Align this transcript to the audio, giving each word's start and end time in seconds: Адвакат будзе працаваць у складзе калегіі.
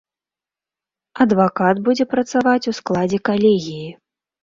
Адвакат 1.27 1.75
будзе 1.91 2.09
працаваць 2.17 2.69
у 2.75 2.77
складзе 2.81 3.25
калегіі. 3.33 3.89